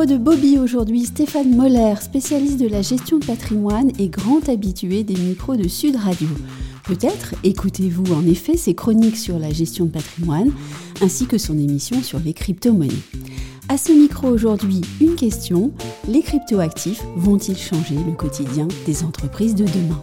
[0.00, 5.04] micro de Bobby aujourd'hui, Stéphane Moller, spécialiste de la gestion de patrimoine et grand habitué
[5.04, 6.28] des micros de Sud Radio.
[6.84, 10.52] Peut-être écoutez-vous en effet ses chroniques sur la gestion de patrimoine
[11.02, 12.94] ainsi que son émission sur les crypto-monnaies.
[13.68, 15.70] À ce micro aujourd'hui, une question
[16.08, 20.02] les cryptoactifs vont-ils changer le quotidien des entreprises de demain?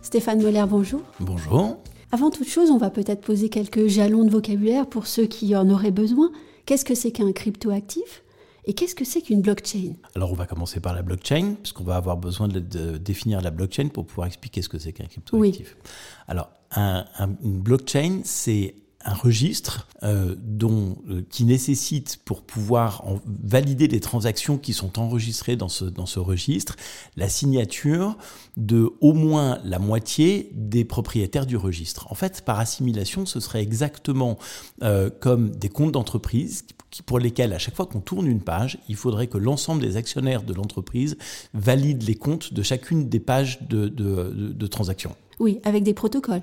[0.00, 1.02] Stéphane Moller, bonjour.
[1.20, 1.76] Bonjour.
[2.12, 5.68] Avant toute chose, on va peut-être poser quelques jalons de vocabulaire pour ceux qui en
[5.68, 6.30] auraient besoin.
[6.64, 8.22] Qu'est-ce que c'est qu'un cryptoactif?
[8.64, 9.94] Et qu'est-ce que c'est qu'une blockchain?
[10.14, 12.60] Alors on va commencer par la blockchain, puisqu'on va avoir besoin de,
[12.98, 15.76] définir la blockchain pour pouvoir expliquer ce que c'est qu'un cryptoactif.
[15.82, 15.90] Oui.
[16.28, 23.04] Alors une blockchain, c'est un registre euh, dont, euh, qui nécessite pour pouvoir
[23.42, 26.76] valider les transactions qui sont enregistrées dans ce, dans ce registre
[27.16, 28.16] la signature
[28.56, 32.10] de au moins la moitié des propriétaires du registre.
[32.10, 34.38] En fait, par assimilation, ce serait exactement
[34.82, 36.64] euh, comme des comptes d'entreprise
[37.06, 40.42] pour lesquels, à chaque fois qu'on tourne une page, il faudrait que l'ensemble des actionnaires
[40.42, 41.16] de l'entreprise
[41.54, 45.14] valident les comptes de chacune des pages de, de, de transactions.
[45.38, 46.42] Oui, avec des protocoles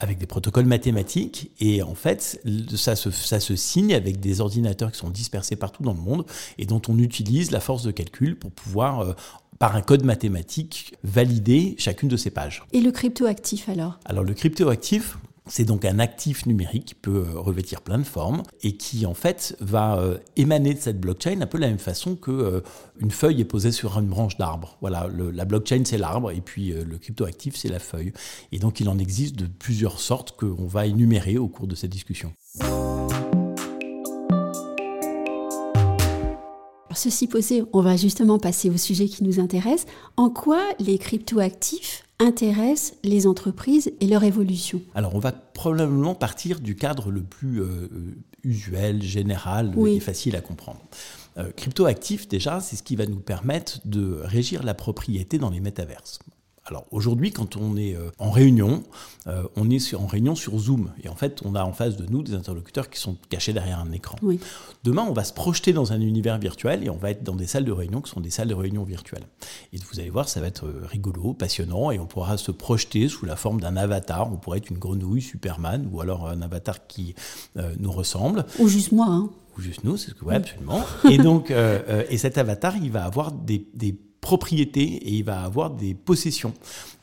[0.00, 1.50] avec des protocoles mathématiques.
[1.60, 2.40] Et en fait,
[2.76, 6.24] ça se, ça se signe avec des ordinateurs qui sont dispersés partout dans le monde
[6.58, 9.12] et dont on utilise la force de calcul pour pouvoir, euh,
[9.58, 12.64] par un code mathématique, valider chacune de ces pages.
[12.72, 13.98] Et le cryptoactif alors?
[14.04, 18.42] Alors le cryptoactif, c'est donc un actif numérique qui peut euh, revêtir plein de formes
[18.62, 21.78] et qui en fait va euh, émaner de cette blockchain un peu de la même
[21.78, 22.60] façon que euh,
[22.98, 24.78] une feuille est posée sur une branche d'arbre.
[24.80, 28.12] Voilà, la blockchain c'est l'arbre et puis le cryptoactif c'est la feuille.
[28.52, 31.90] Et donc il en existe de plusieurs sortes qu'on va énumérer au cours de cette
[31.90, 32.32] discussion.
[36.94, 39.84] Ceci posé, on va justement passer au sujet qui nous intéresse.
[40.16, 46.60] En quoi les cryptoactifs intéresse les entreprises et leur évolution Alors on va probablement partir
[46.60, 47.88] du cadre le plus euh,
[48.44, 50.80] usuel, général et facile à comprendre.
[51.36, 55.60] Euh, cryptoactif, déjà, c'est ce qui va nous permettre de régir la propriété dans les
[55.60, 56.20] métaverses.
[56.66, 58.82] Alors aujourd'hui, quand on est euh, en réunion,
[59.26, 60.90] euh, on est en réunion sur Zoom.
[61.02, 63.80] Et en fait, on a en face de nous des interlocuteurs qui sont cachés derrière
[63.80, 64.16] un écran.
[64.82, 67.46] Demain, on va se projeter dans un univers virtuel et on va être dans des
[67.46, 69.26] salles de réunion qui sont des salles de réunion virtuelles.
[69.74, 73.08] Et vous allez voir, ça va être euh, rigolo, passionnant et on pourra se projeter
[73.08, 74.32] sous la forme d'un avatar.
[74.32, 77.14] On pourrait être une grenouille, Superman ou alors un avatar qui
[77.78, 78.46] nous ressemble.
[78.58, 79.06] Ou juste moi.
[79.08, 79.28] Hein.
[79.56, 80.82] Ou juste nous, c'est ce que, ouais, absolument.
[81.10, 85.68] et donc, et cet avatar, il va avoir des, des propriété et il va avoir
[85.68, 86.54] des possessions.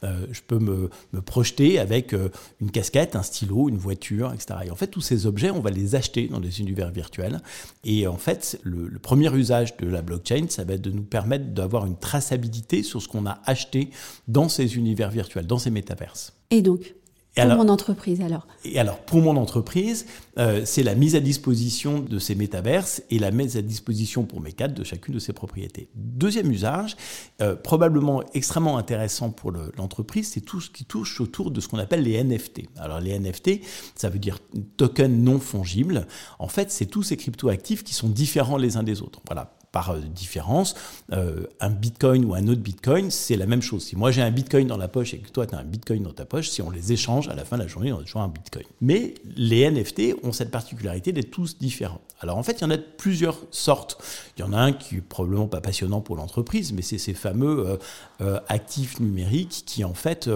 [0.03, 0.89] Euh, je peux me,
[1.23, 4.61] projeter avec euh, une casquette, un stylo, une voiture, etc.
[4.65, 7.39] Et en fait, tous ces objets, on va les acheter dans des univers virtuels.
[7.83, 11.03] Et en fait, le, le premier usage de la blockchain, ça va être de nous
[11.03, 13.91] permettre d'avoir une traçabilité sur ce qu'on a acheté
[14.27, 16.33] dans ces univers virtuels, dans ces métaverses.
[16.49, 16.95] Et donc?
[17.35, 20.05] Pour mon entreprise alors Et alors pour mon entreprise,
[20.37, 24.41] euh, c'est la mise à disposition de ces métaverses et la mise à disposition pour
[24.41, 25.89] mes cadres de chacune de ces propriétés.
[25.95, 26.97] Deuxième usage,
[27.41, 31.79] euh, probablement extrêmement intéressant pour l'entreprise, c'est tout ce qui touche autour de ce qu'on
[31.79, 32.63] appelle les NFT.
[32.77, 33.61] Alors les NFT,
[33.95, 34.39] ça veut dire
[34.77, 36.07] tokens non fongibles.
[36.39, 39.21] En fait, c'est tous ces cryptoactifs qui sont différents les uns des autres.
[39.27, 40.75] Voilà par euh, différence,
[41.13, 43.85] euh, un bitcoin ou un autre bitcoin, c'est la même chose.
[43.85, 46.03] Si moi j'ai un bitcoin dans la poche et que toi tu as un bitcoin
[46.03, 48.03] dans ta poche, si on les échange, à la fin de la journée, on a
[48.03, 48.65] toujours un bitcoin.
[48.81, 52.01] Mais les NFT ont cette particularité d'être tous différents.
[52.19, 53.97] Alors en fait, il y en a de plusieurs sortes.
[54.37, 57.13] Il y en a un qui est probablement pas passionnant pour l'entreprise, mais c'est ces
[57.13, 57.79] fameux
[58.21, 60.29] euh, actifs numériques qui en fait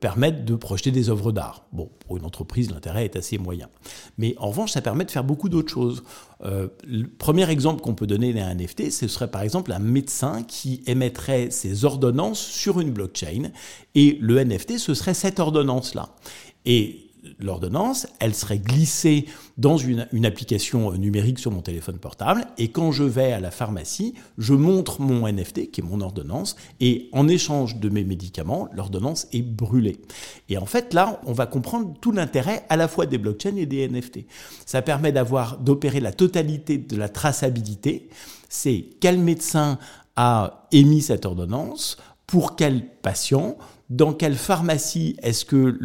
[0.00, 1.64] permettent de projeter des œuvres d'art.
[1.72, 3.68] Bon, pour une entreprise, l'intérêt est assez moyen.
[4.16, 6.02] Mais en revanche, ça permet de faire beaucoup d'autres choses.
[6.42, 10.82] le premier exemple qu'on peut donner un NFT, ce serait par exemple un médecin qui
[10.86, 13.50] émettrait ses ordonnances sur une blockchain
[13.94, 16.08] et le NFT, ce serait cette ordonnance-là.
[17.38, 23.04] L'ordonnance, elle serait glissée dans une, application numérique sur mon téléphone portable, et quand je
[23.04, 27.76] vais à la pharmacie, je montre mon NFT, qui est mon ordonnance, et en échange
[27.76, 30.00] de mes médicaments, l'ordonnance est brûlée.
[30.48, 33.66] Et en fait, là, on va comprendre tout l'intérêt à la fois des blockchains et
[33.66, 34.20] des NFT.
[34.66, 38.08] Ça permet d'avoir, d'opérer la totalité de la traçabilité.
[38.48, 39.78] C'est quel médecin
[40.16, 41.96] a émis cette ordonnance,
[42.26, 43.56] pour quel patient,
[43.90, 45.76] dans quelle pharmacie est-ce que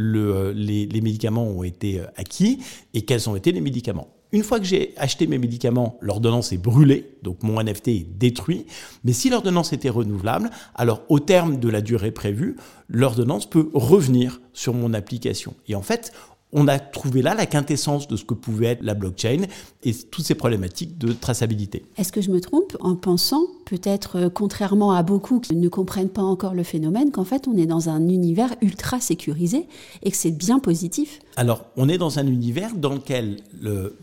[0.56, 2.60] les, médicaments ont été euh, acquis
[2.94, 4.10] et quels ont été les médicaments.
[4.32, 8.66] Une fois que j'ai acheté mes médicaments, l'ordonnance est brûlée, donc mon NFT est détruit.
[9.04, 12.58] Mais si l'ordonnance était renouvelable, alors au terme de la durée prévue,
[12.90, 15.54] l'ordonnance peut revenir sur mon application.
[15.68, 16.14] Et en fait,
[16.54, 19.44] on a trouvé là la quintessence de ce que pouvait être la blockchain
[19.84, 21.86] et toutes ces problématiques de traçabilité.
[21.98, 26.10] Est-ce que je me trompe en pensant, peut-être euh, contrairement à beaucoup qui ne comprennent
[26.10, 29.68] pas encore le phénomène, qu'en fait on est dans un univers ultra sécurisé
[30.04, 31.20] et que c'est bien positif?
[31.36, 33.98] Alors, on est dans un univers dans lequel le,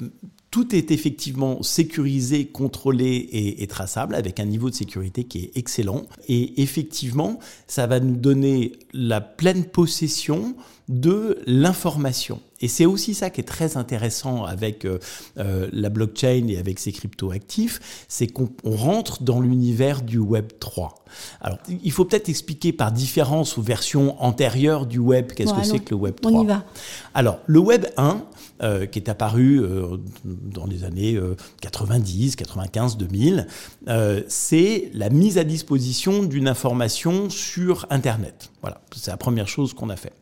[0.51, 6.03] Tout est effectivement sécurisé, contrôlé et, traçable avec un niveau de sécurité qui est excellent.
[6.27, 7.39] Et effectivement,
[7.69, 10.57] ça va nous donner la pleine possession
[10.89, 12.41] de l'information.
[12.61, 14.99] Et c'est aussi ça qui est très intéressant avec euh,
[15.39, 20.95] euh, la blockchain et avec ces cryptoactifs, c'est qu'on rentre dans l'univers du Web 3.
[21.41, 25.81] Alors, il faut peut-être expliquer par différence aux versions antérieures du Web, qu'est-ce que c'est
[25.81, 26.33] que le Web 3.
[26.33, 26.65] On y va.
[27.15, 28.23] Alors, le Web 1,
[28.63, 29.61] euh, qui est apparu
[30.25, 31.19] dans les années
[31.63, 33.47] 90, 95, 2000,
[34.29, 38.53] c'est la mise à disposition d'une information sur Internet.
[38.61, 40.13] Voilà, c'est la première chose qu'on a fait.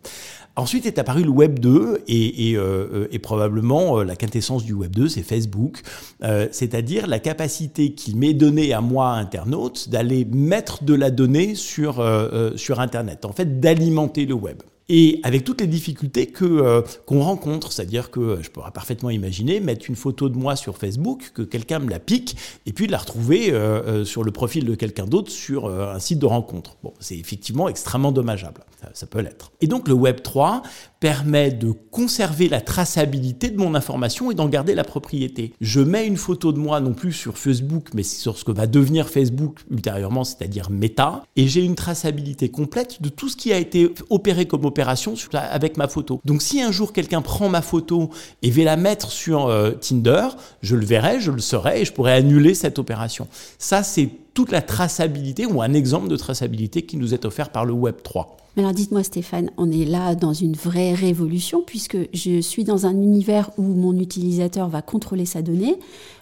[0.59, 4.73] Ensuite est apparu le Web 2 et, et, euh, et probablement euh, la quintessence du
[4.73, 5.81] Web 2, c'est Facebook,
[6.23, 11.55] euh, c'est-à-dire la capacité qu'il m'est donnée à moi, internaute, d'aller mettre de la donnée
[11.55, 17.21] sur Internet, en fait d'alimenter le web et avec toutes les difficultés que euh, qu'on
[17.21, 21.31] rencontre, c'est-à-dire que euh, je pourrais parfaitement imaginer mettre une photo de moi sur Facebook,
[21.35, 22.37] que quelqu'un me la pique,
[22.67, 26.19] et puis de la retrouver euh, sur le profil de quelqu'un d'autre sur un site
[26.19, 26.77] de rencontre.
[26.83, 28.63] Bon, c'est effectivement extrêmement dommageable,
[28.95, 29.53] ça, peut l'être.
[29.61, 30.63] Et donc le Web 3
[31.01, 35.53] permet de conserver la traçabilité de mon information et d'en garder la propriété.
[35.61, 38.67] Je mets une photo de moi non plus sur Facebook, mais sur ce que va
[38.67, 43.59] devenir Facebook ultérieurement, c'est-à-dire Meta, et j'ai une traçabilité complète de tout ce qui a
[43.59, 46.21] été opéré comme avec ma photo.
[46.25, 48.11] Donc si un jour quelqu'un prend ma photo
[48.43, 50.29] et va la mettre sur euh, Tinder,
[50.63, 53.29] je le verrai, je le saurai et je pourrai annuler cette opération.
[53.59, 57.65] Ça, c'est toute la traçabilité ou un exemple de traçabilité qui nous est offert par
[57.65, 58.37] le Web 3.
[58.59, 62.93] Alors dites-moi Stéphane, on est là dans une vraie révolution puisque je suis dans un
[62.93, 65.79] univers où mon utilisateur va contrôler sa donnée,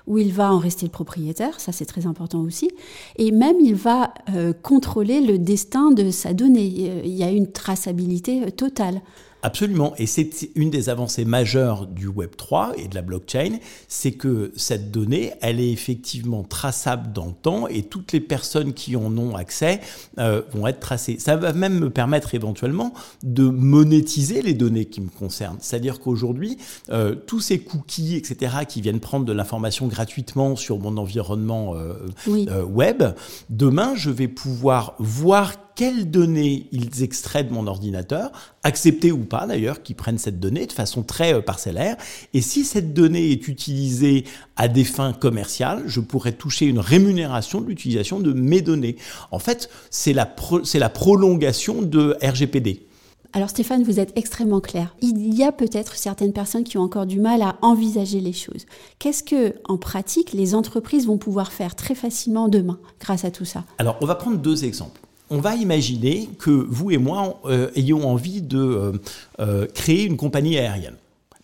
[0.07, 2.71] où il va en rester le propriétaire, ça c'est très important aussi,
[3.17, 7.03] et même il va euh, contrôler le destin de sa donnée.
[7.05, 9.01] Il y a une traçabilité euh, totale.
[9.47, 9.95] Absolument.
[9.97, 14.51] Et c'est une des avancées majeures du Web 3 et de la blockchain, c'est que
[14.57, 19.17] cette donnée, elle est effectivement traçable dans le temps et toutes les personnes qui en
[19.17, 19.81] ont accès
[20.19, 21.21] euh, vont être tracées.
[21.21, 25.59] Ça va même me permettre éventuellement de monétiser les données qui me concernent.
[25.61, 26.59] C'est-à-dire qu'aujourd'hui,
[26.91, 32.65] euh, tous ces cookies, etc., qui viennent prendre de l'information gratuitement sur mon environnement euh,
[32.65, 33.05] web,
[33.49, 38.33] demain, je vais pouvoir voir quelles données ils extraient de mon ordinateur,
[38.65, 41.97] accepter ou pas d'ailleurs qu'ils prennent cette donnée de façon très euh, parcellaire.
[42.35, 44.25] Et si cette donnée est utilisée
[44.57, 48.97] à des fins commerciales, je pourrais toucher une rémunération de l'utilisation de mes données.
[49.31, 50.35] En fait, c'est la,
[50.65, 52.87] c'est la prolongation de RGPD.
[53.35, 54.97] Alors Stéphane, vous êtes extrêmement clair.
[55.03, 58.65] Il y a peut-être certaines personnes qui ont encore du mal à envisager les choses.
[58.99, 63.45] Qu'est-ce que, en pratique, les entreprises vont pouvoir faire très facilement demain grâce à tout
[63.45, 63.65] ça?
[63.77, 65.01] Alors, on va prendre deux exemples
[65.31, 68.93] on va imaginer que vous et moi euh, ayons envie de euh,
[69.41, 70.97] euh, créer une compagnie aérienne.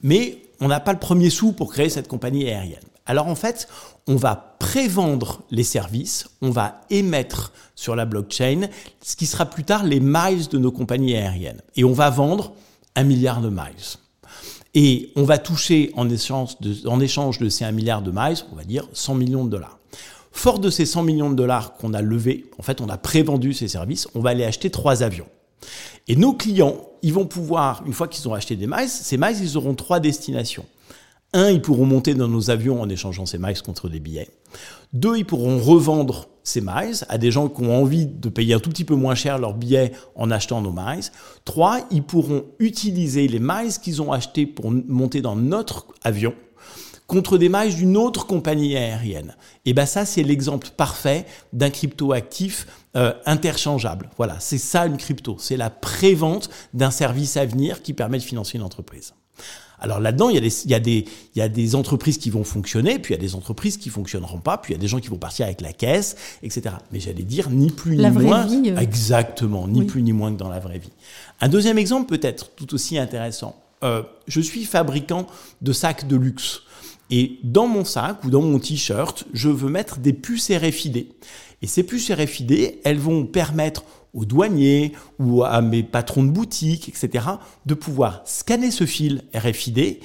[0.03, 2.83] Mais on n'a pas le premier sou pour créer cette compagnie aérienne.
[3.07, 3.69] Alors en fait,
[4.07, 8.69] on va prévendre les services, on va émettre sur la blockchain
[9.01, 11.61] ce qui sera plus tard les miles de nos compagnies aériennes.
[11.75, 12.53] Et on va vendre
[12.95, 13.99] un milliard de miles.
[14.75, 18.39] Et on va toucher en échange de, en échange de ces un milliard de miles,
[18.53, 19.79] on va dire 100 millions de dollars.
[20.33, 23.53] Fort de ces 100 millions de dollars qu'on a levés, en fait, on a prévendu
[23.53, 25.27] ces services, on va aller acheter trois avions.
[26.09, 29.37] Et nos clients, ils vont pouvoir, une fois qu'ils ont acheté des miles, ces miles,
[29.41, 30.65] ils auront trois destinations.
[31.35, 34.29] Un, ils pourront monter dans nos avions en échangeant ces miles contre des billets.
[34.93, 38.59] Deux, ils pourront revendre ces miles à des gens qui ont envie de payer un
[38.59, 41.05] tout petit peu moins cher leurs billets en achetant nos miles.
[41.45, 46.35] Trois, ils pourront utiliser les miles qu'ils ont achetés pour monter dans notre avion
[47.07, 49.37] contre des miles d'une autre compagnie aérienne.
[49.65, 52.67] Et ben ça, c'est l'exemple parfait d'un crypto-actif
[52.97, 54.11] euh, interchangeable.
[54.17, 55.37] Voilà, c'est ça une crypto.
[55.39, 59.15] C'est la prévente d'un service à venir qui permet de financer une entreprise.
[59.83, 60.65] Alors là-dedans, il y, a des,
[60.97, 61.05] il,
[61.35, 63.89] il y a des entreprises qui vont fonctionner, puis il y a des entreprises qui
[63.91, 66.77] fonctionneront pas, puis il y a des gens qui vont partir avec la caisse, etc.
[66.93, 68.47] Mais j'allais dire ni plus ni moins.
[68.47, 68.77] Vie, euh...
[68.77, 69.87] Exactement, ni oui.
[69.87, 70.93] plus ni moins que dans la vraie vie.
[71.41, 73.57] Un deuxième exemple peut-être tout aussi intéressant.
[73.83, 75.27] Euh, je suis fabricant
[75.61, 76.63] de sacs de luxe.
[77.11, 81.09] Et dans mon sac ou dans mon t-shirt, je veux mettre des puces RFID.
[81.61, 83.85] Et ces puces RFID, elles vont permettre
[84.15, 87.27] aux douaniers ou à mes patrons de boutique, etc.,
[87.67, 90.01] de pouvoir scanner ce fil RFID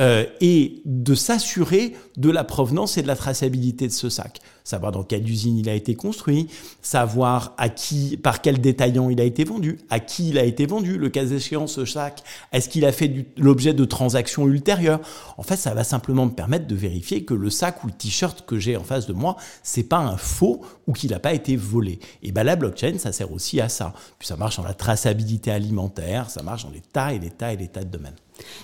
[0.00, 4.40] euh, et de s'assurer de la provenance et de la traçabilité de ce sac.
[4.64, 6.48] Savoir dans quelle usine il a été construit,
[6.80, 10.64] savoir à qui, par quel détaillant il a été vendu, à qui il a été
[10.64, 15.00] vendu, le cas échéant ce sac, est-ce qu'il a fait l'objet de transactions ultérieures?
[15.36, 18.46] En fait, ça va simplement me permettre de vérifier que le sac ou le t-shirt
[18.46, 21.56] que j'ai en face de moi, c'est pas un faux ou qu'il n'a pas été
[21.56, 21.98] volé.
[22.22, 23.92] Et ben la blockchain, ça sert aussi à ça.
[24.18, 27.52] Puis ça marche dans la traçabilité alimentaire, ça marche dans les tas et des tas
[27.52, 28.16] et des tas de domaines.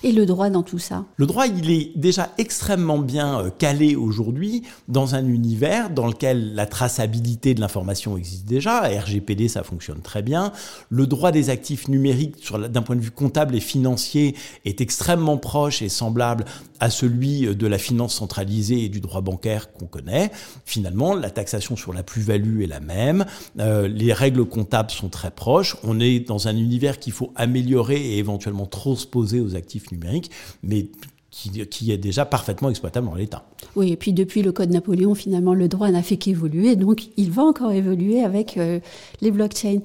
[0.02, 3.96] Et le droit dans tout ça Le droit, il est déjà extrêmement bien euh, calé
[3.96, 8.82] aujourd'hui dans un univers dans lequel la traçabilité de l'information existe déjà.
[8.82, 10.52] RGPD, ça fonctionne très bien.
[10.90, 12.36] Le droit des actifs numériques,
[12.70, 16.44] d'un point de vue comptable et financier, est extrêmement proche et semblable
[16.80, 20.30] à celui euh, de la finance centralisée et du droit bancaire qu'on connaît.
[20.64, 23.24] Finalement, la taxation sur la plus-value est la même.
[23.58, 25.76] Euh, les règles comptables sont très proches.
[25.82, 30.30] On est dans un univers qu'il faut améliorer et éventuellement transposer aux actifs numériques,
[30.62, 30.86] mais
[31.30, 33.44] qui, est déjà parfaitement exploitable dans l'État.
[33.74, 37.30] Oui, et puis depuis le Code Napoléon, finalement, le droit n'a fait qu'évoluer, donc il
[37.30, 38.80] va encore évoluer avec euh,
[39.20, 39.80] les blockchains.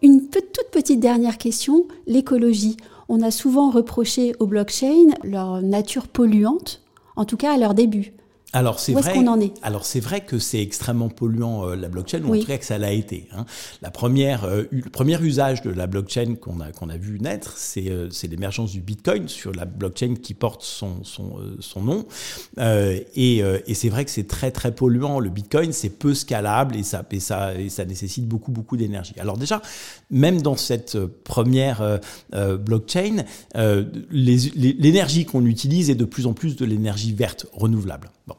[0.00, 2.76] Une toute petite dernière question, l'écologie.
[3.08, 6.82] On a souvent reproché aux blockchains leur nature polluante,
[7.16, 8.12] en tout cas à leur début.
[8.54, 9.18] Alors c'est vrai.
[9.18, 12.46] en est Alors c'est vrai que c'est extrêmement polluant euh, la blockchain, ou en tout
[12.46, 13.28] cas que ça l'a été.
[13.36, 13.44] Hein.
[13.82, 17.58] La première, euh, le premier usage de la blockchain qu'on a qu'on a vu naître,
[17.58, 22.06] c'est euh, c'est l'émergence du Bitcoin sur la blockchain qui porte son son son nom.
[22.58, 25.20] et et c'est vrai que c'est très très polluant.
[25.20, 29.14] Le Bitcoin c'est peu scalable et ça et ça et ça nécessite beaucoup beaucoup d'énergie.
[29.18, 29.60] Alors déjà,
[30.10, 32.00] même dans cette première
[32.32, 33.24] blockchain,
[34.10, 38.10] l'énergie qu'on utilise est de plus en plus de l'énergie verte renouvelable.
[38.26, 38.37] Bon.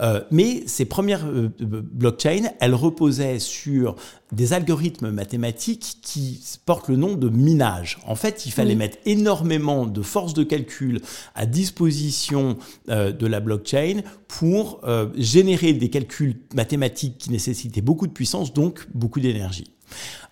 [0.00, 3.96] Euh, mais ces premières euh, blockchains, elles reposaient sur
[4.32, 7.98] des algorithmes mathématiques qui portent le nom de minage.
[8.06, 11.00] En fait, il fallait mettre énormément de forces de calcul
[11.34, 12.58] à disposition
[12.88, 14.80] euh, de la blockchain pour
[15.16, 19.70] générer des calculs mathématiques qui nécessitaient beaucoup de puissance, donc beaucoup d'énergie.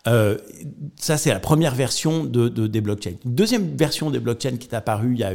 [0.05, 3.15] ça, c'est la première version de, de, des blockchains.
[3.25, 5.35] deuxième version des blockchains qui est apparue il y a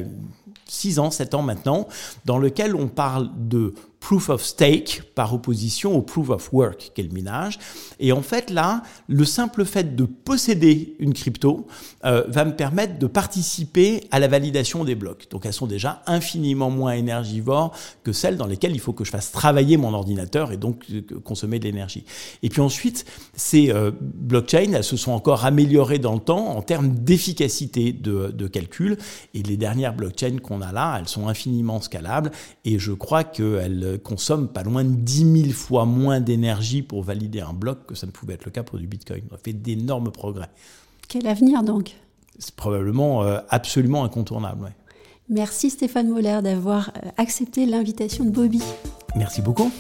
[0.70, 1.88] 6 ans, 7 ans maintenant,
[2.26, 7.04] dans lequel on parle de proof of stake par opposition au proof of work, qu'est
[7.04, 7.60] le minage.
[8.00, 11.68] Et en fait, là, le simple fait de posséder une crypto
[12.06, 15.28] euh, va me permettre de participer à la validation des blocs.
[15.30, 19.12] Donc, elles sont déjà infiniment moins énergivores que celles dans lesquelles il faut que je
[19.12, 22.06] fasse travailler mon ordinateur et donc euh, consommer de l'énergie.
[22.42, 26.62] Et puis ensuite, ces euh, blockchains, elles se sont encore améliorées dans le temps en
[26.62, 28.98] termes d'efficacité de, de calcul.
[29.34, 32.32] Et les dernières blockchains qu'on a là, elles sont infiniment scalables
[32.66, 37.42] et je crois qu'elles consomme pas loin de 10 000 fois moins d'énergie pour valider
[37.42, 39.22] un bloc que ça ne pouvait être le cas pour du Bitcoin.
[39.32, 40.50] On a fait d'énormes progrès.
[41.08, 41.96] Quel avenir donc?
[42.38, 44.74] C'est probablement euh, absolument incontournable.
[45.30, 48.62] Merci Stéphane Moller d'avoir euh, accepté l'invitation de Bobby.
[49.16, 49.72] Merci beaucoup.